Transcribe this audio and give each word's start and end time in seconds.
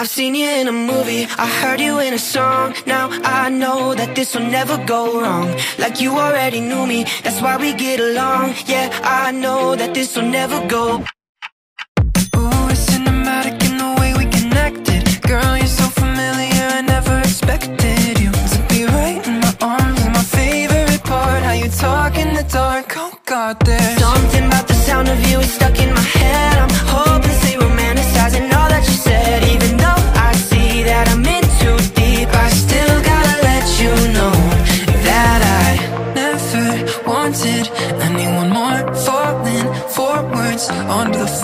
I've 0.00 0.08
seen 0.08 0.34
you 0.34 0.48
in 0.48 0.66
a 0.66 0.72
movie, 0.72 1.26
I 1.36 1.46
heard 1.46 1.78
you 1.78 1.98
in 2.00 2.14
a 2.14 2.18
song. 2.18 2.74
Now 2.86 3.10
I 3.22 3.50
know 3.50 3.94
that 3.94 4.16
this 4.16 4.34
will 4.34 4.48
never 4.50 4.82
go 4.86 5.20
wrong. 5.20 5.54
Like 5.78 6.00
you 6.00 6.12
already 6.16 6.62
knew 6.62 6.86
me, 6.86 7.04
that's 7.22 7.42
why 7.42 7.58
we 7.58 7.74
get 7.74 8.00
along. 8.00 8.54
Yeah, 8.64 8.88
I 9.04 9.30
know 9.30 9.76
that 9.76 9.92
this 9.92 10.16
will 10.16 10.30
never 10.40 10.66
go. 10.68 11.04
Ooh, 12.34 12.68
it's 12.72 12.86
cinematic 12.88 13.62
in 13.68 13.76
the 13.76 13.94
way 14.00 14.14
we 14.16 14.24
connected. 14.30 15.20
Girl, 15.20 15.58
you're 15.58 15.66
so 15.66 15.84
familiar, 16.02 16.66
I 16.78 16.80
never 16.80 17.18
expected 17.18 18.18
you 18.18 18.32
To 18.32 18.58
be 18.70 18.86
right 18.86 19.20
in 19.28 19.40
my 19.40 19.54
arms. 19.60 20.02
My 20.16 20.22
favorite 20.22 21.04
part 21.04 21.42
How 21.42 21.52
you 21.52 21.68
talk 21.68 22.16
in 22.16 22.32
the 22.32 22.44
dark, 22.44 22.94
oh 22.96 23.12
God, 23.26 23.60
there's 23.66 23.98
Something 23.98 24.46
about 24.46 24.66
the 24.66 24.74
sound 24.74 25.08
of 25.10 25.19
wanted. 37.20 37.68
Anyone 38.08 38.50
more 38.50 38.80
falling 39.06 39.68
forwards 39.94 40.68
onto 40.96 41.18
the 41.18 41.26
floor? 41.26 41.40